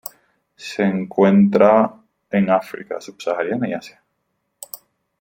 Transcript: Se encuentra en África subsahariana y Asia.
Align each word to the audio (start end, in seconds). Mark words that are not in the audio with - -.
Se 0.55 0.81
encuentra 0.81 1.93
en 2.31 2.49
África 2.49 2.99
subsahariana 2.99 3.69
y 3.69 3.73
Asia. 3.73 4.01